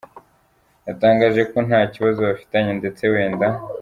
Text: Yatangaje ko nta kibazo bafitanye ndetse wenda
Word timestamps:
Yatangaje 0.87 1.41
ko 1.51 1.57
nta 1.67 1.81
kibazo 1.93 2.19
bafitanye 2.29 2.71
ndetse 2.79 3.03
wenda 3.13 3.47